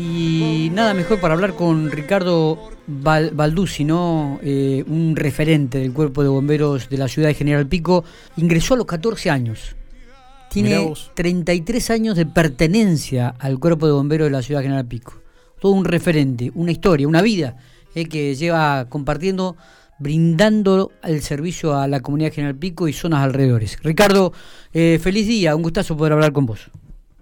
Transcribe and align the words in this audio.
Y 0.00 0.70
nada 0.72 0.94
mejor 0.94 1.20
para 1.20 1.34
hablar 1.34 1.54
con 1.54 1.90
Ricardo 1.90 2.58
Val 2.86 3.32
¿no? 3.84 4.38
Eh, 4.42 4.82
un 4.88 5.14
referente 5.14 5.78
del 5.78 5.92
cuerpo 5.92 6.22
de 6.22 6.28
bomberos 6.28 6.88
de 6.88 6.96
la 6.96 7.06
ciudad 7.06 7.28
de 7.28 7.34
General 7.34 7.66
Pico. 7.66 8.04
Ingresó 8.36 8.74
a 8.74 8.76
los 8.78 8.86
14 8.86 9.28
años. 9.28 9.76
Tiene 10.50 10.92
33 11.14 11.90
años 11.90 12.16
de 12.16 12.26
pertenencia 12.26 13.34
al 13.38 13.58
cuerpo 13.58 13.86
de 13.86 13.92
bomberos 13.92 14.26
de 14.26 14.30
la 14.30 14.42
ciudad 14.42 14.60
de 14.60 14.64
General 14.64 14.86
Pico. 14.86 15.20
Todo 15.60 15.72
un 15.72 15.84
referente, 15.84 16.50
una 16.54 16.72
historia, 16.72 17.06
una 17.06 17.20
vida 17.20 17.56
eh, 17.94 18.08
que 18.08 18.34
lleva 18.34 18.86
compartiendo, 18.88 19.56
brindando 19.98 20.92
el 21.04 21.20
servicio 21.20 21.76
a 21.76 21.86
la 21.86 22.00
comunidad 22.00 22.30
de 22.30 22.36
General 22.36 22.56
Pico 22.56 22.88
y 22.88 22.94
zonas 22.94 23.22
alrededores. 23.22 23.78
Ricardo, 23.82 24.32
eh, 24.72 24.98
feliz 25.00 25.28
día, 25.28 25.54
un 25.54 25.62
gustazo 25.62 25.96
poder 25.96 26.14
hablar 26.14 26.32
con 26.32 26.46
vos. 26.46 26.70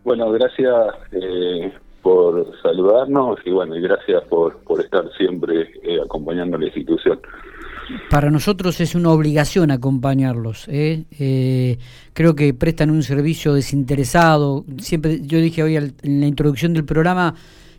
Bueno, 0.04 0.30
gracias 0.30 0.72
eh, 1.12 1.72
por 2.02 2.52
saludarnos 2.62 3.38
y 3.44 3.50
bueno, 3.50 3.76
y 3.76 3.80
gracias 3.80 4.22
por, 4.24 4.58
por 4.58 4.80
estar 4.80 5.04
siempre 5.16 5.72
eh, 5.82 5.98
acompañando 6.04 6.56
a 6.56 6.60
la 6.60 6.66
institución. 6.66 7.20
Para 8.10 8.30
nosotros 8.30 8.80
es 8.80 8.94
una 8.94 9.10
obligación 9.10 9.70
acompañarlos. 9.70 10.66
¿eh? 10.68 11.78
creo 12.12 12.34
que 12.34 12.52
prestan 12.52 12.90
un 12.90 13.02
servicio 13.02 13.54
desinteresado. 13.54 14.64
Siempre, 14.78 15.20
yo 15.22 15.38
dije 15.38 15.62
hoy 15.62 15.76
en 15.76 15.94
la 16.02 16.26
introducción 16.26 16.74
del 16.74 16.84
programa, 16.84 17.34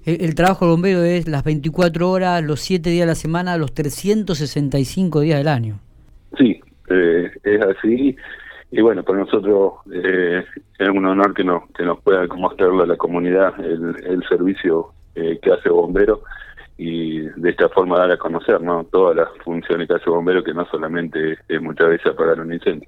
el, 0.05 0.33
trabajo 0.33 0.65
del 0.65 0.71
bombero 0.71 1.03
es 1.03 1.27
las 1.27 1.43
24 1.43 2.09
horas, 2.09 2.43
los 2.43 2.61
7 2.61 2.89
días 2.89 3.03
de 3.03 3.11
la 3.11 3.15
semana, 3.15 3.57
los 3.57 3.73
365 3.73 5.19
días 5.21 5.37
del 5.37 5.47
año. 5.47 5.79
Sí, 6.37 6.59
es 7.43 7.61
así 7.61 8.15
y 8.71 8.81
bueno, 8.81 9.03
para 9.03 9.19
nosotros 9.19 9.73
eh, 9.91 10.43
es 10.77 10.89
un 10.89 11.05
honor 11.05 11.33
que 11.33 11.43
nos, 11.43 11.69
que 11.71 11.83
nos 11.83 11.99
pueda 12.01 12.25
mostrarle 12.35 12.83
a 12.83 12.87
la 12.87 12.97
comunidad 12.97 13.59
el, 13.59 13.95
el 14.05 14.23
servicio 14.27 14.93
eh, 15.15 15.39
que 15.41 15.51
hace 15.51 15.69
Bombero 15.69 16.21
y 16.77 17.19
de 17.19 17.49
esta 17.49 17.67
forma 17.69 17.97
dar 17.97 18.11
a 18.11 18.17
conocer 18.17 18.61
¿no? 18.61 18.85
todas 18.85 19.15
las 19.15 19.27
funciones 19.43 19.87
que 19.87 19.95
hace 19.95 20.09
Bombero, 20.09 20.43
que 20.43 20.53
no 20.53 20.65
solamente 20.67 21.37
es 21.47 21.61
muchas 21.61 21.89
veces 21.89 22.07
apagar 22.07 22.39
un 22.39 22.53
incendio. 22.53 22.87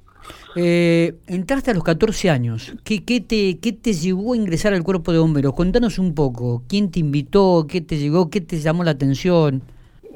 Eh, 0.56 1.16
entraste 1.28 1.72
a 1.72 1.74
los 1.74 1.84
14 1.84 2.30
años. 2.30 2.74
¿Qué, 2.86 3.04
qué, 3.04 3.20
te, 3.20 3.60
¿Qué 3.60 3.74
te 3.74 3.94
llevó 3.94 4.34
a 4.34 4.38
ingresar 4.38 4.74
al 4.74 4.84
cuerpo 4.84 5.12
de 5.12 5.20
bomberos? 5.20 5.54
Contanos 5.54 6.00
un 6.00 6.16
poco. 6.16 6.64
¿Quién 6.70 6.92
te 6.92 7.00
invitó? 7.00 7.66
¿Qué 7.68 7.82
te 7.82 7.98
llegó? 7.98 8.30
¿Qué 8.30 8.40
te 8.40 8.60
llamó 8.60 8.84
la 8.84 8.92
atención? 8.92 9.62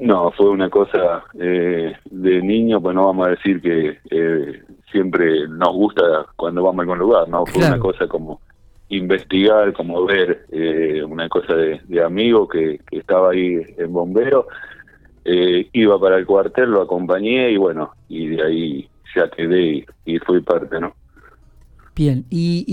No, 0.00 0.30
fue 0.30 0.50
una 0.50 0.68
cosa 0.68 1.24
eh, 1.38 1.94
de 2.10 2.42
niño, 2.42 2.80
pues 2.80 2.94
no 2.94 3.06
vamos 3.06 3.26
a 3.26 3.30
decir 3.30 3.60
que 3.62 3.98
eh, 4.10 4.62
siempre 4.90 5.48
nos 5.48 5.72
gusta 5.74 6.02
cuando 6.36 6.62
vamos 6.62 6.80
a 6.80 6.82
algún 6.82 6.98
lugar, 6.98 7.28
¿no? 7.28 7.46
Fue 7.46 7.66
una 7.66 7.78
cosa 7.78 8.06
como 8.06 8.40
investigar, 8.88 9.72
como 9.72 10.04
ver 10.04 10.46
eh, 10.52 11.02
una 11.02 11.28
cosa 11.28 11.54
de, 11.54 12.02
amigo 12.04 12.46
que, 12.48 12.80
estaba 12.90 13.30
ahí 13.30 13.60
en 13.76 13.92
bombero, 13.92 14.46
iba 15.24 16.00
para 16.00 16.18
el 16.18 16.26
cuartel, 16.26 16.70
lo 16.70 16.82
acompañé 16.82 17.50
y 17.50 17.56
bueno, 17.56 17.90
y 18.08 18.28
de 18.28 18.42
ahí 18.44 18.88
ya 19.16 19.28
quedé 19.30 19.84
y, 20.04 20.18
fui 20.20 20.40
parte, 20.40 20.78
¿no? 20.80 20.94
Bien, 21.94 22.24
y, 22.30 22.64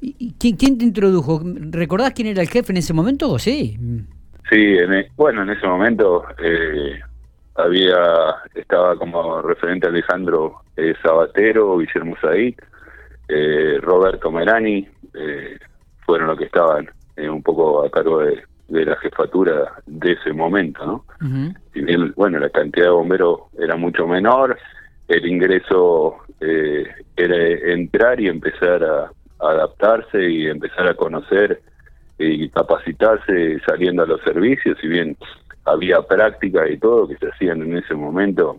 y, 0.00 0.32
¿quién, 0.38 0.56
¿quién, 0.56 0.78
te 0.78 0.84
introdujo? 0.84 1.42
¿Recordás 1.44 2.12
quién 2.12 2.28
era 2.28 2.42
el 2.42 2.48
jefe 2.48 2.72
en 2.72 2.78
ese 2.78 2.94
momento? 2.94 3.38
Sí. 3.38 3.76
Sí, 4.48 4.56
en, 4.56 4.92
e, 4.92 5.10
bueno, 5.16 5.42
en 5.42 5.50
ese 5.50 5.66
momento 5.66 6.24
eh, 6.42 7.00
había 7.56 8.36
estaba 8.54 8.96
como 8.96 9.42
referente 9.42 9.86
Alejandro 9.86 10.62
eh, 10.76 10.94
Sabatero, 11.02 11.78
Guillermo 11.78 12.16
Said, 12.20 12.54
eh, 13.28 13.78
Roberto 13.80 14.30
Merani, 14.30 14.86
eh, 15.14 15.58
fueron 16.04 16.28
los 16.28 16.38
que 16.38 16.44
estaban 16.44 16.88
un 17.16 17.42
poco 17.42 17.84
a 17.84 17.90
cargo 17.90 18.20
de, 18.20 18.44
la 18.68 18.96
jefatura 18.96 19.72
de 19.86 20.12
ese 20.12 20.32
momento, 20.32 20.84
¿no? 20.84 21.04
Si 21.72 21.80
bien, 21.80 22.12
bueno, 22.16 22.38
la 22.38 22.50
cantidad 22.50 22.86
de 22.86 22.90
bomberos 22.90 23.40
era 23.58 23.76
mucho 23.76 24.06
menor, 24.06 24.58
el 25.08 25.26
ingreso 25.26 26.16
era 26.40 27.72
entrar 27.72 28.20
y 28.20 28.28
empezar 28.28 28.84
a 28.84 29.10
adaptarse 29.38 30.28
y 30.28 30.46
empezar 30.46 30.88
a 30.88 30.94
conocer 30.94 31.62
y 32.18 32.48
capacitarse 32.50 33.60
saliendo 33.66 34.02
a 34.02 34.06
los 34.06 34.20
servicios, 34.22 34.76
si 34.80 34.88
bien 34.88 35.16
había 35.66 36.00
práctica 36.02 36.68
y 36.68 36.78
todo 36.78 37.08
que 37.08 37.16
se 37.16 37.28
hacían 37.28 37.62
en 37.62 37.76
ese 37.76 37.94
momento 37.94 38.58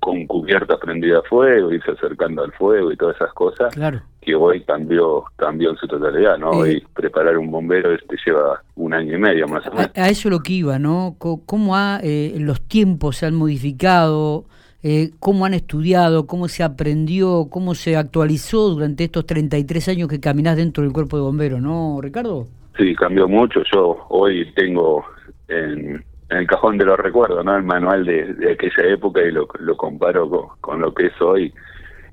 con 0.00 0.26
cubierta 0.26 0.78
prendida 0.78 1.18
a 1.18 1.22
fuego, 1.22 1.72
irse 1.72 1.90
acercando 1.90 2.42
al 2.42 2.52
fuego 2.52 2.90
y 2.90 2.96
todas 2.96 3.16
esas 3.16 3.32
cosas, 3.34 3.74
que 4.22 4.34
hoy 4.34 4.62
cambió 4.64 5.24
cambió 5.36 5.70
en 5.70 5.76
su 5.76 5.86
totalidad, 5.86 6.38
¿no? 6.38 6.50
Hoy 6.50 6.78
eh, 6.78 6.82
preparar 6.94 7.36
un 7.36 7.50
bombero 7.50 7.92
este 7.92 8.16
lleva 8.24 8.62
un 8.76 8.94
año 8.94 9.16
y 9.16 9.20
medio 9.20 9.46
más 9.46 9.66
o 9.66 9.70
menos. 9.70 9.90
A, 9.94 10.08
eso 10.08 10.30
lo 10.30 10.40
que 10.40 10.54
iba, 10.54 10.78
¿no? 10.78 11.16
¿Cómo 11.18 11.76
ha, 11.76 12.00
eh, 12.02 12.34
los 12.38 12.62
tiempos 12.62 13.18
se 13.18 13.26
han 13.26 13.34
modificado? 13.34 14.46
Eh, 14.82 15.10
cómo 15.20 15.44
han 15.44 15.52
estudiado, 15.52 16.26
cómo 16.26 16.48
se 16.48 16.62
aprendió, 16.62 17.48
cómo 17.50 17.74
se 17.74 17.96
actualizó 17.96 18.70
durante 18.70 19.04
estos 19.04 19.26
33 19.26 19.88
años 19.90 20.08
que 20.08 20.20
caminás 20.20 20.56
dentro 20.56 20.82
del 20.82 20.94
cuerpo 20.94 21.18
de 21.18 21.22
bomberos, 21.22 21.60
¿no, 21.60 22.00
Ricardo? 22.00 22.46
Sí, 22.78 22.94
cambió 22.94 23.28
mucho. 23.28 23.60
Yo 23.70 24.06
hoy 24.08 24.50
tengo 24.54 25.04
en, 25.48 26.02
el 26.30 26.46
cajón 26.46 26.78
de 26.78 26.84
los 26.84 26.98
recuerdos, 26.98 27.44
¿no? 27.44 27.56
El 27.56 27.64
manual 27.64 28.04
de, 28.04 28.52
aquella 28.52 28.92
época 28.92 29.20
y 29.22 29.32
lo, 29.32 29.48
lo 29.58 29.76
comparo 29.76 30.56
con, 30.60 30.80
lo 30.80 30.94
que 30.94 31.06
es 31.06 31.20
hoy 31.20 31.52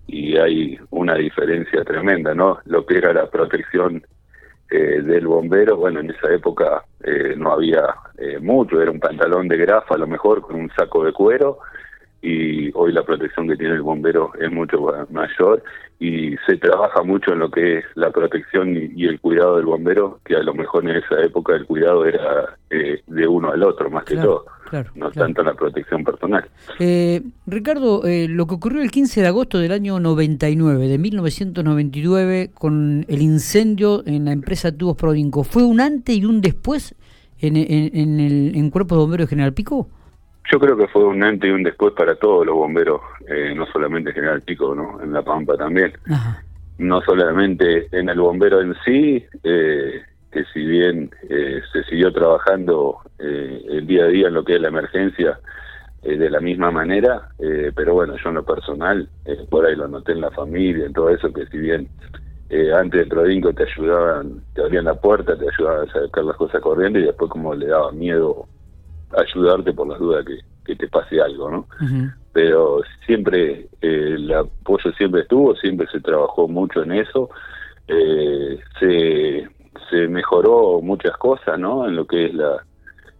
y 0.08 0.38
hay 0.38 0.80
una 0.90 1.16
diferencia 1.16 1.84
tremenda, 1.84 2.34
¿no? 2.34 2.60
Lo 2.66 2.86
que 2.86 2.98
era 2.98 3.14
la 3.14 3.30
protección 3.30 4.04
eh, 4.70 5.02
del 5.02 5.28
bombero, 5.28 5.78
bueno, 5.78 6.00
en 6.00 6.10
esa 6.10 6.34
época 6.34 6.84
eh, 7.04 7.36
no 7.38 7.54
había 7.54 7.84
eh, 8.18 8.40
mucho, 8.40 8.82
era 8.82 8.92
un 8.92 9.00
pantalón 9.00 9.48
de 9.48 9.58
grafa 9.58 9.96
a 9.96 10.00
lo 10.00 10.08
mejor 10.08 10.42
con 10.42 10.56
un 10.56 10.70
saco 10.72 11.06
de 11.06 11.14
cuero 11.14 11.60
y 12.22 12.72
hoy 12.74 12.92
la 12.92 13.04
protección 13.04 13.48
que 13.48 13.56
tiene 13.56 13.76
el 13.76 13.82
bombero 13.82 14.32
es 14.40 14.52
mucho 14.52 14.92
mayor 15.12 15.64
y 16.00 16.36
se 16.46 16.58
trabaja 16.58 17.02
mucho 17.04 17.34
en 17.34 17.40
lo 17.40 17.50
que 17.50 17.80
es 17.80 17.86
la 17.96 18.12
protección 18.12 18.76
y, 18.96 19.06
el 19.06 19.20
cuidado 19.20 19.58
del 19.58 19.66
bombero, 19.66 20.20
que 20.26 20.36
a 20.36 20.44
lo 20.44 20.54
mejor 20.54 20.88
en 20.88 20.98
esa 20.98 21.22
época 21.24 21.56
el 21.56 21.66
cuidado 21.66 22.06
era 22.06 22.56
eh, 22.70 23.02
de 23.08 23.28
uno 23.28 23.52
al 23.52 23.64
otro 23.64 23.90
más 23.90 24.04
que 24.04 24.16
todo, 24.16 24.46
no 24.96 25.10
tanto 25.12 25.42
la 25.42 25.56
protección 25.56 26.04
personal. 26.04 26.46
Eh, 26.80 27.24
Ricardo, 27.48 28.06
eh, 28.06 28.28
lo 28.28 28.46
que 28.46 28.56
ocurrió 28.56 28.82
el 28.82 28.92
15 28.92 29.22
de 29.22 29.28
agosto 29.28 29.58
del 29.58 29.72
año 29.72 30.00
99, 30.00 30.88
de 30.88 30.98
1999, 30.98 32.52
con 32.54 33.06
el 33.08 33.22
incendio 33.22 34.04
en 34.06 34.26
la 34.26 34.34
empresa 34.34 34.72
Tubos 34.72 34.98
Prodinco, 34.98 35.44
¿fue 35.44 35.64
un 35.64 35.82
antes 35.82 36.16
y 36.16 36.26
un 36.26 36.42
después 36.42 36.94
en, 37.40 37.56
en 37.58 38.20
el 38.20 38.56
en 38.56 38.70
Cuerpo 38.70 38.96
de 38.96 39.02
Bomberos 39.02 39.30
General 39.30 39.54
Pico? 39.54 39.90
Yo 40.50 40.60
creo 40.60 40.78
que 40.78 40.88
fue 40.88 41.04
un 41.04 41.22
antes 41.24 41.50
y 41.50 41.52
un 41.52 41.64
después 41.64 41.94
para 41.94 42.16
todos 42.16 42.46
los 42.46 42.56
bomberos, 42.56 43.02
eh, 43.28 43.54
no 43.56 43.66
solamente 43.68 44.14
General 44.14 44.42
Pico, 44.42 44.74
¿no? 44.74 45.02
En 45.02 45.12
La 45.12 45.22
Pampa 45.22 45.58
también. 45.58 45.94
No 46.78 47.02
solamente 47.02 47.88
en 47.92 48.08
el 48.08 48.20
bombero 48.20 48.62
en 48.62 48.74
sí, 48.86 49.26
eh, 49.44 50.02
que 50.32 50.46
si 50.54 50.66
bien 50.66 51.12
eh, 51.30 51.62
se 51.74 51.84
siguió 51.84 52.14
trabajando 52.14 53.00
el 53.20 53.86
día 53.88 54.06
a 54.06 54.08
día 54.08 54.28
en 54.28 54.36
lo 54.36 54.44
que 54.46 54.56
es 54.56 54.62
la 54.62 54.68
emergencia 54.68 55.40
de 56.04 56.30
la 56.30 56.40
misma 56.40 56.70
manera, 56.70 57.30
pero 57.76 57.96
bueno, 57.96 58.16
yo 58.24 58.30
en 58.30 58.36
lo 58.36 58.46
personal, 58.46 59.10
por 59.50 59.66
ahí 59.66 59.76
lo 59.76 59.88
noté 59.88 60.12
en 60.12 60.22
la 60.22 60.30
familia, 60.30 60.86
en 60.86 60.94
todo 60.94 61.10
eso, 61.10 61.34
que 61.34 61.48
si 61.48 61.58
bien 61.58 61.90
antes 62.76 63.02
de 63.02 63.08
Prodinco 63.08 63.52
te 63.54 63.64
ayudaban, 63.64 64.44
te 64.54 64.62
abrían 64.62 64.86
la 64.86 64.94
puerta, 64.94 65.36
te 65.36 65.48
ayudaban 65.50 65.90
a 65.90 65.92
sacar 65.92 66.24
las 66.24 66.38
cosas 66.38 66.62
corriendo 66.62 67.00
y 67.00 67.06
después 67.06 67.32
como 67.32 67.56
le 67.56 67.66
daba 67.66 67.92
miedo 67.92 68.48
ayudarte 69.16 69.74
por 69.74 69.88
las 69.88 70.00
dudas 70.00 70.26
que, 70.26 70.40
que 70.66 70.76
te 70.76 70.88
pase 70.88 71.22
algo, 71.22 71.50
¿no? 71.50 71.68
Pero 72.34 72.82
siempre 73.06 73.68
eh, 73.82 74.14
el 74.16 74.32
apoyo 74.34 74.92
siempre 74.98 75.22
estuvo, 75.22 75.56
siempre 75.56 75.88
se 75.92 76.02
trabajó 76.02 76.48
mucho 76.48 76.84
en 76.84 76.92
eso, 76.92 77.30
eh, 77.88 78.60
se, 78.80 79.50
se 79.90 80.08
mejoró 80.08 80.82
muchas 80.82 81.16
cosas, 81.18 81.58
¿no? 81.58 81.88
En 81.88 81.96
lo 81.96 82.06
que 82.06 82.26
es 82.26 82.34
la 82.34 82.64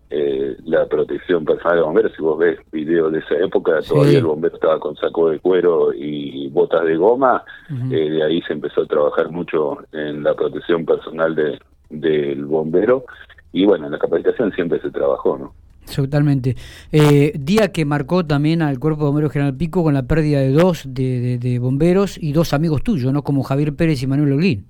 eh, 0.10 0.56
la 0.64 0.86
protección 0.86 1.44
personal 1.44 1.78
de 1.78 1.84
bomberos. 1.84 2.14
Si 2.16 2.22
vos 2.22 2.38
ves 2.38 2.60
videos 2.72 3.12
de 3.12 3.20
esa 3.20 3.36
época, 3.44 3.82
todavía 3.82 4.20
el 4.20 4.26
bombero 4.26 4.56
estaba 4.56 4.80
con 4.80 4.96
saco 4.96 5.30
de 5.30 5.40
cuero 5.40 5.94
y 5.94 6.48
botas 6.48 6.86
de 6.86 6.96
goma. 6.96 7.44
de 7.70 8.24
ahí 8.24 8.42
se 8.44 8.54
empezó 8.54 8.84
a 8.84 8.86
trabajar 8.86 9.30
mucho 9.32 9.80
en 9.92 10.24
la 10.24 10.34
protección 10.34 10.86
personal 10.86 11.36
de, 11.36 11.60
del 11.90 12.46
bombero. 12.46 13.04
Y 13.52 13.66
bueno, 13.66 13.88
en 13.88 13.92
la 13.92 14.00
capacitación 14.00 14.54
siempre 14.54 14.80
se 14.80 14.92
trabajó, 14.92 15.38
¿no? 15.38 15.54
Totalmente. 15.96 16.56
Eh, 16.92 17.34
día 17.38 17.72
que 17.72 17.86
marcó 17.86 18.26
también 18.26 18.62
al 18.62 18.80
Cuerpo 18.80 19.02
de 19.02 19.06
Bomberos 19.08 19.32
General 19.32 19.56
Pico 19.56 19.84
con 19.84 19.94
la 19.94 20.04
pérdida 20.04 20.40
de 20.40 20.52
dos 20.52 20.84
de, 20.88 21.60
bomberos 21.60 22.18
y 22.22 22.34
dos 22.34 22.54
amigos 22.54 22.84
tuyos, 22.84 23.12
¿no? 23.14 23.24
Como 23.24 23.44
Javier 23.44 23.76
Pérez 23.76 24.02
y 24.04 24.08
Manuel 24.08 24.34
Olguín. 24.34 24.66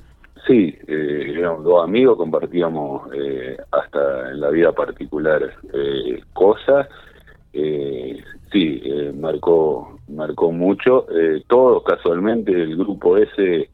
Sí, 0.45 0.77
eh, 0.87 1.33
éramos 1.37 1.63
dos 1.63 1.83
amigos, 1.83 2.17
compartíamos 2.17 3.09
eh, 3.13 3.57
hasta 3.71 4.31
en 4.31 4.39
la 4.39 4.49
vida 4.49 4.71
particular 4.71 5.41
eh, 5.73 6.21
cosas. 6.33 6.87
sí, 8.51 8.81
marcó 9.19 9.99
marcó 10.07 10.51
mucho. 10.51 11.05
todos, 11.47 11.83
casualmente, 11.83 12.51
el 12.51 12.77
grupo 12.77 13.17
ese 13.17 13.69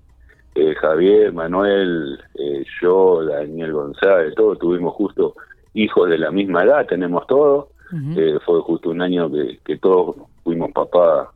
eh, 0.56 0.76
Javier, 0.76 1.34
Manuel, 1.34 2.20
eh, 2.36 2.64
yo, 2.80 3.26
Daniel 3.26 3.74
González, 3.74 4.36
todos 4.36 4.60
tuvimos 4.60 4.94
justo 4.94 5.34
hijos 5.74 6.10
de 6.10 6.18
la 6.18 6.32
misma 6.32 6.64
edad, 6.64 6.86
tenemos 6.88 7.26
todos. 7.28 7.68
Eh, 8.16 8.40
fue 8.44 8.60
justo 8.62 8.90
un 8.90 9.04
año 9.04 9.32
que, 9.32 9.60
que 9.64 9.78
todos 9.78 10.16
fuimos 10.44 10.72
papá 10.72 11.32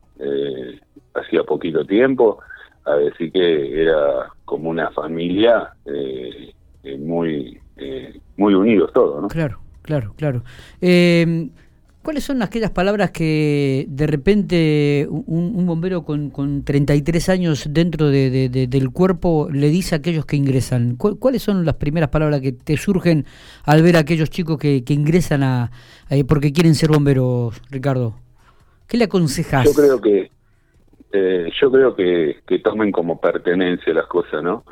hacía 1.14 1.44
poquito 1.44 1.84
tiempo, 1.84 2.40
así 2.84 3.30
que 3.30 3.80
era 3.80 4.26
como 4.44 4.70
una 4.70 4.90
familia 4.90 5.72
muy, 6.98 7.60
muy 8.36 8.54
unidos 8.54 8.92
todos, 8.92 9.22
¿no? 9.22 9.28
Claro, 9.28 9.60
claro, 9.82 10.14
claro. 10.16 10.42
¿Cuáles 12.02 12.24
son 12.24 12.42
aquellas 12.42 12.70
palabras 12.70 13.10
que 13.10 13.84
de 13.88 14.06
repente 14.06 15.06
un, 15.10 15.66
bombero 15.66 16.04
con, 16.04 16.30
con, 16.30 16.64
33 16.64 17.28
años 17.28 17.66
dentro 17.70 18.08
del 18.08 18.90
cuerpo 18.90 19.48
le 19.52 19.68
dice 19.68 19.94
a 19.94 19.98
aquellos 19.98 20.24
que 20.24 20.36
ingresan? 20.36 20.96
¿Cuáles 20.96 21.42
son 21.42 21.64
las 21.64 21.74
primeras 21.74 22.08
palabras 22.08 22.40
que 22.40 22.52
te 22.52 22.76
surgen 22.76 23.26
al 23.64 23.82
ver 23.82 23.96
a 23.96 24.00
aquellos 24.00 24.30
chicos 24.30 24.58
que, 24.58 24.82
ingresan 24.88 25.42
a, 25.42 25.70
porque 26.26 26.52
quieren 26.52 26.74
ser 26.74 26.90
bomberos, 26.90 27.60
Ricardo? 27.70 28.14
¿Qué 28.86 28.96
le 28.96 29.04
aconsejas? 29.04 29.66
Yo 29.66 29.74
creo 29.74 30.00
que 30.00 30.30
eh, 31.12 31.50
yo 31.60 31.70
creo 31.70 31.94
que, 31.94 32.58
tomen 32.62 32.92
como 32.92 33.20
pertenencia 33.20 33.92
las 33.94 34.06
cosas, 34.06 34.42
¿no? 34.42 34.64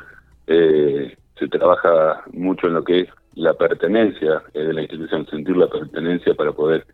Eh, 0.45 1.15
se 1.37 1.47
trabaja 1.47 2.23
mucho 2.31 2.67
en 2.67 2.73
lo 2.75 2.83
que 2.83 3.01
es 3.01 3.09
la 3.35 3.53
pertenencia 3.53 4.43
eh, 4.53 4.59
de 4.59 4.73
la 4.73 4.81
institución, 4.81 5.27
sentir 5.27 5.57
la 5.57 5.67
pertenencia 5.67 6.33
para 6.33 6.51
poder 6.51 6.85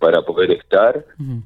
para 0.00 0.22
poder 0.22 0.50
estar. 0.50 1.04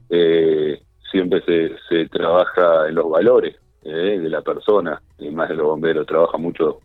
Eh, 0.08 0.80
siempre 1.10 1.42
se, 1.42 1.72
se, 1.88 2.08
trabaja 2.08 2.88
en 2.88 2.94
los 2.94 3.10
valores 3.10 3.56
eh, 3.82 4.18
de 4.18 4.30
la 4.30 4.40
persona, 4.40 5.02
y 5.18 5.28
más 5.30 5.50
de 5.50 5.56
los 5.56 5.66
bomberos. 5.66 6.06
Trabaja 6.06 6.38
mucho 6.38 6.80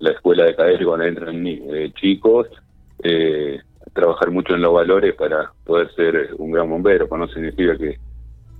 la 0.00 0.10
escuela 0.10 0.44
de 0.44 0.56
caer 0.56 0.84
cuando 0.84 1.06
entran 1.06 1.46
eh, 1.46 1.92
chicos. 1.94 2.48
trabajar 3.92 4.30
mucho 4.30 4.54
en 4.54 4.62
los 4.62 4.72
valores 4.72 5.14
para 5.14 5.52
poder 5.64 5.92
ser 5.94 6.30
un 6.38 6.50
gran 6.52 6.68
bombero, 6.68 7.06
pues 7.06 7.20
no 7.20 7.28
significa 7.28 7.76
que, 7.76 7.98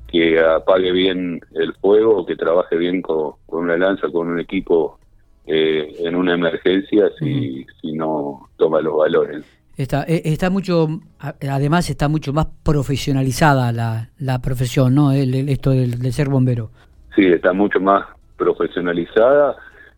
que 0.08 0.38
apague 0.38 0.92
bien 0.92 1.40
el 1.54 1.72
fuego 1.74 2.26
que 2.26 2.36
trabaje 2.36 2.76
bien 2.76 3.00
con, 3.00 3.34
una 3.48 3.76
lanza, 3.76 4.08
con 4.10 4.28
un 4.28 4.38
equipo 4.38 4.98
en 5.46 6.14
una 6.14 6.34
emergencia 6.34 7.10
si, 7.18 7.66
si 7.80 7.92
no 7.92 8.48
toma 8.56 8.80
los 8.80 8.96
valores. 8.96 9.59
Está, 9.80 10.02
eh, 10.02 10.20
está 10.26 10.50
mucho, 10.50 10.88
además 11.18 11.88
está 11.88 12.06
mucho 12.08 12.34
más 12.34 12.48
profesionalizada 12.62 13.72
la, 13.72 14.10
la 14.18 14.38
profesión, 14.42 14.94
¿no? 14.94 15.10
esto 15.10 15.70
del, 15.70 16.12
ser 16.12 16.28
bombero. 16.28 16.70
Sí, 17.16 17.24
está 17.24 17.54
mucho 17.54 17.80
más 17.80 18.04
profesionalizada, 18.36 19.56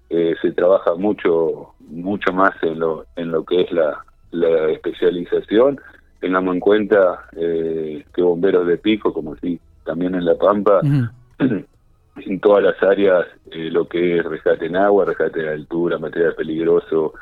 eh, 0.09 0.37
se 0.41 0.53
trabaja 0.53 0.95
mucho, 0.95 1.75
mucho 1.81 2.33
más 2.33 2.53
en 2.63 2.79
lo, 2.79 3.07
en 3.17 3.33
lo 3.33 3.45
que 3.45 3.63
es 3.63 3.73
la, 3.73 4.05
la 4.31 4.71
especialización. 4.71 5.81
Tengamos 6.21 6.55
en 6.55 6.61
cuenta 6.61 7.25
eh, 7.37 8.05
que 8.15 8.23
bomberos 8.23 8.69
de 8.69 8.79
pico, 8.79 9.13
como 9.13 9.35
si 9.39 9.59
también 9.85 10.15
en 10.15 10.25
La 10.25 10.37
Pampa, 10.37 10.81
en 11.41 12.41
todas 12.41 12.63
las 12.63 12.81
áreas, 12.85 13.27
lo 13.51 13.89
que 13.89 14.19
es 14.19 14.25
rescate 14.25 14.67
en 14.67 14.77
agua, 14.77 15.07
rescate 15.07 15.41
de 15.41 15.49
altura, 15.49 15.99
material 15.99 16.37
peligroso, 16.37 17.15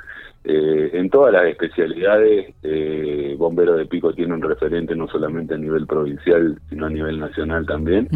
eh, 0.43 0.91
en 0.95 1.11
todas 1.11 1.35
las 1.35 1.45
especialidades, 1.45 2.55
eh, 2.63 3.35
Bombero 3.39 3.77
de 3.77 3.85
Pico 3.85 4.15
tiene 4.15 4.33
un 4.33 4.41
referente 4.41 4.97
no 4.97 5.07
solamente 5.07 5.55
a 5.55 5.59
nivel 5.59 5.87
provincial, 5.87 6.59
sino 6.71 6.87
a 6.87 6.91
nivel 6.91 7.19
nacional 7.19 7.67
también, 7.67 8.09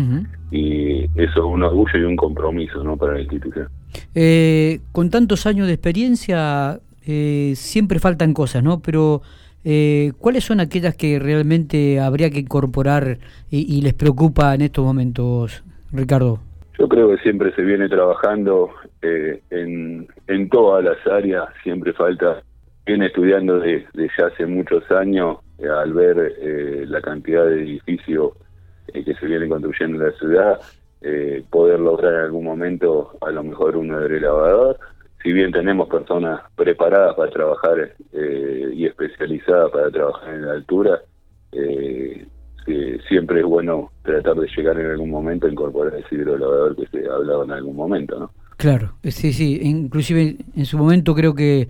y 0.50 1.05
eso 1.05 1.38
es 1.41 1.44
un 1.44 1.62
orgullo 1.62 1.99
y 1.99 2.05
un 2.05 2.17
compromiso 2.17 2.82
¿no? 2.82 2.97
para 2.97 3.15
la 3.15 3.21
institución. 3.21 3.69
Eh, 4.15 4.81
con 4.93 5.11
tantos 5.11 5.47
años 5.47 5.67
de 5.67 5.75
experiencia, 5.75 6.81
eh, 7.06 7.53
siempre 7.56 7.99
faltan 7.99 8.32
cosas, 8.32 8.62
¿no? 8.62 8.81
Pero, 8.81 9.20
¿cuáles 10.19 10.44
son 10.44 10.61
aquellas 10.61 10.97
que 10.97 11.19
realmente 11.19 12.00
habría 12.00 12.31
que 12.31 12.38
incorporar 12.38 13.19
y 13.50 13.81
les 13.82 13.94
preocupa 13.94 14.55
en 14.55 14.62
estos 14.62 14.85
momentos, 14.85 15.62
Ricardo? 15.93 16.41
Yo 16.79 16.88
creo 16.88 17.09
que 17.09 17.23
siempre 17.23 17.55
se 17.55 17.62
viene 17.62 17.88
trabajando 17.88 18.70
eh, 19.05 19.43
en, 19.51 20.49
todas 20.49 20.85
las 20.85 21.06
áreas, 21.06 21.49
siempre 21.62 21.93
falta, 21.93 22.43
viene 22.87 23.06
estudiando 23.06 23.59
desde 23.59 24.25
hace 24.25 24.47
muchos 24.47 24.91
años, 24.91 25.39
eh, 25.59 25.69
al 25.69 25.93
ver 25.93 26.35
eh, 26.41 26.85
la 26.87 27.01
cantidad 27.03 27.45
de 27.45 27.62
edificios 27.62 28.33
que 28.93 29.15
se 29.15 29.27
vienen 29.27 29.49
construyendo 29.49 29.99
en 29.99 30.11
la 30.11 30.19
ciudad, 30.19 30.61
poder 31.51 31.81
lograr 31.81 32.15
en 32.15 32.21
algún 32.21 32.45
momento 32.45 33.19
a 33.21 33.31
lo 33.31 33.43
mejor 33.43 33.77
un 33.77 33.93
elevador. 33.93 34.79
Si 35.23 35.33
bien 35.33 35.53
tenemos 35.53 35.89
personas 35.89 36.41
preparadas 36.55 37.15
para 37.15 37.31
trabajar 37.31 37.95
y 38.12 38.87
especializadas 38.87 39.71
para 39.71 39.91
trabajar 39.91 40.35
en 40.35 40.47
la 40.47 40.53
altura, 40.53 41.01
eh, 42.67 42.99
siempre 43.09 43.41
es 43.41 43.47
bueno 43.47 43.91
tratar 44.03 44.37
de 44.37 44.49
llegar 44.56 44.79
en 44.79 44.91
algún 44.93 45.11
momento 45.11 45.47
a 45.47 45.51
incorporar 45.51 45.95
ese 45.97 46.15
hidrolavador 46.15 46.75
que 46.77 46.87
se 46.87 47.06
hablaba 47.06 47.45
en 47.45 47.53
algún 47.53 47.77
momento, 47.77 48.19
¿no? 48.19 48.31
Claro, 48.56 48.97
sí, 49.03 49.33
sí, 49.33 49.61
inclusive 49.62 50.37
en 50.56 50.67
su 50.67 50.79
momento 50.79 51.15
creo 51.15 51.35
que 51.35 51.69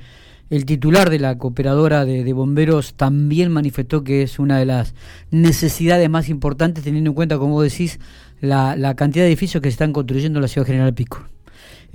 el 0.51 0.67
titular 0.67 1.11
de 1.11 1.19
la 1.19 1.39
cooperadora 1.39 2.05
de, 2.05 2.33
bomberos 2.33 2.95
también 2.95 3.51
manifestó 3.51 4.05
que 4.05 4.23
es 4.23 4.39
una 4.39 4.59
de 4.59 4.67
las 4.67 4.95
necesidades 5.31 6.09
más 6.11 6.29
importantes 6.29 6.85
teniendo 6.85 7.11
en 7.11 7.15
cuenta, 7.15 7.39
como 7.39 7.63
decís, 7.63 7.99
la, 8.41 8.77
la 8.77 8.95
cantidad 8.95 9.25
de 9.25 9.29
edificios 9.29 9.63
que 9.63 9.71
se 9.71 9.75
están 9.75 9.93
construyendo 9.93 10.39
en 10.39 10.43
la 10.43 10.49
ciudad 10.49 10.67
General 10.67 10.95
Pico. 10.95 11.27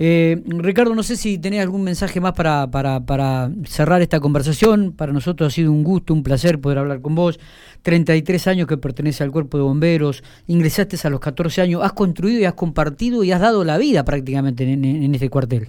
Eh, 0.02 0.38
Ricardo, 0.46 0.94
no 0.94 1.02
sé 1.02 1.14
si 1.14 1.38
tenés 1.38 1.60
algún 1.60 1.84
mensaje 1.84 2.22
más 2.22 2.32
para, 2.32 2.70
para, 2.70 3.00
para 3.00 3.50
cerrar 3.64 4.00
esta 4.00 4.18
conversación. 4.18 4.96
Para 4.96 5.12
nosotros 5.12 5.48
ha 5.48 5.54
sido 5.54 5.70
un 5.70 5.84
gusto, 5.84 6.14
un 6.14 6.22
placer 6.22 6.58
poder 6.58 6.78
hablar 6.78 7.02
con 7.02 7.14
vos. 7.14 7.38
33 7.82 8.46
años 8.46 8.66
que 8.66 8.78
pertenece 8.78 9.22
al 9.22 9.30
cuerpo 9.30 9.58
de 9.58 9.64
bomberos, 9.64 10.24
ingresaste 10.46 10.96
a 11.06 11.10
los 11.10 11.20
14 11.20 11.60
años, 11.60 11.82
has 11.84 11.92
construido 11.92 12.40
y 12.40 12.46
has 12.46 12.54
compartido 12.54 13.22
y 13.24 13.32
has 13.32 13.40
dado 13.42 13.62
la 13.62 13.76
vida 13.76 14.02
prácticamente 14.02 14.64
en, 14.64 15.14
este 15.14 15.28
cuartel. 15.28 15.68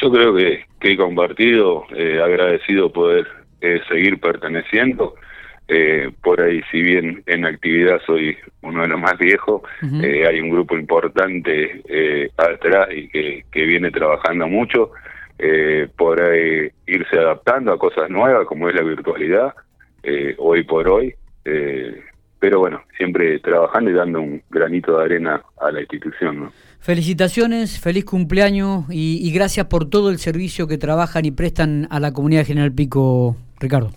Yo 0.00 0.10
creo 0.10 0.34
que, 0.34 0.64
he 0.80 0.96
compartido, 0.96 1.84
eh, 1.94 2.18
agradecido 2.24 2.90
poder 2.90 3.26
eh, 3.60 3.80
seguir 3.90 4.18
perteneciendo 4.20 5.16
eh, 5.72 6.10
por 6.20 6.40
ahí, 6.40 6.60
si 6.72 6.82
bien 6.82 7.22
en 7.26 7.46
actividad 7.46 8.00
soy 8.04 8.36
uno 8.62 8.82
de 8.82 8.88
los 8.88 9.00
más 9.00 9.16
viejos, 9.16 9.62
eh, 10.02 10.26
hay 10.26 10.40
un 10.40 10.50
grupo 10.50 10.76
importante 10.76 11.80
eh, 11.88 12.28
atrás 12.36 12.88
y 12.92 13.06
que, 13.08 13.44
que 13.52 13.64
viene 13.66 13.92
trabajando 13.92 14.48
mucho 14.48 14.90
eh, 15.38 15.86
por 15.96 16.20
ahí 16.20 16.70
irse 16.88 17.16
adaptando 17.16 17.72
a 17.72 17.78
cosas 17.78 18.10
nuevas 18.10 18.46
como 18.46 18.68
es 18.68 18.74
la 18.74 18.82
virtualidad, 18.82 19.54
hoy 20.38 20.64
por 20.64 20.88
hoy. 20.88 21.14
pero 22.40 22.58
bueno, 22.58 22.82
siempre 22.96 23.38
trabajando 23.38 23.90
y 23.90 23.94
dando 23.94 24.20
un 24.22 24.42
granito 24.50 24.98
de 24.98 25.04
arena 25.04 25.40
a 25.60 25.70
la 25.70 25.80
institución. 25.82 26.40
¿no? 26.40 26.52
Felicitaciones, 26.80 27.78
feliz 27.78 28.04
cumpleaños 28.04 28.86
y, 28.90 29.20
y 29.22 29.32
gracias 29.32 29.66
por 29.66 29.88
todo 29.88 30.10
el 30.10 30.18
servicio 30.18 30.66
que 30.66 30.78
trabajan 30.78 31.26
y 31.26 31.30
prestan 31.30 31.86
a 31.90 32.00
la 32.00 32.12
comunidad 32.12 32.44
General 32.44 32.72
Pico, 32.72 33.36
Ricardo. 33.60 33.90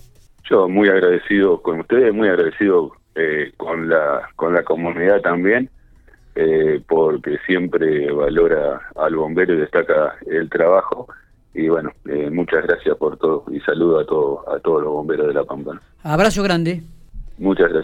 Yo 0.49 0.67
muy 0.67 0.89
agradecido 0.89 1.61
con 1.61 1.81
ustedes, 1.81 2.13
muy 2.13 2.27
agradecido 2.27 2.91
eh, 3.15 3.51
con 3.57 3.89
la 3.89 4.29
con 4.35 4.53
la 4.53 4.63
comunidad 4.63 5.21
también, 5.21 5.69
eh, 6.35 6.81
porque 6.87 7.37
siempre 7.45 8.11
valora 8.11 8.81
al 8.95 9.15
bombero 9.15 9.53
y 9.53 9.57
destaca 9.57 10.15
el 10.25 10.49
trabajo. 10.49 11.07
Y 11.53 11.69
bueno, 11.69 11.91
eh, 12.09 12.29
muchas 12.31 12.65
gracias 12.65 12.97
por 12.97 13.17
todo 13.17 13.45
y 13.51 13.59
saludo 13.59 13.99
a, 13.99 14.05
todo, 14.05 14.53
a 14.53 14.59
todos 14.59 14.81
los 14.81 14.91
bomberos 14.91 15.27
de 15.27 15.33
La 15.35 15.43
Pampa. 15.43 15.79
Abrazo 16.01 16.41
grande. 16.41 16.81
Muchas 17.37 17.69
gracias. 17.69 17.81